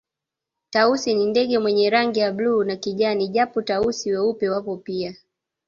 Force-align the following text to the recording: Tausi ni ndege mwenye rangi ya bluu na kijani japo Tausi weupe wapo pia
Tausi 0.69 1.13
ni 1.15 1.25
ndege 1.25 1.59
mwenye 1.59 1.89
rangi 1.89 2.19
ya 2.19 2.31
bluu 2.31 2.63
na 2.63 2.75
kijani 2.75 3.27
japo 3.27 3.61
Tausi 3.61 4.11
weupe 4.11 4.49
wapo 4.49 4.77
pia 4.77 5.15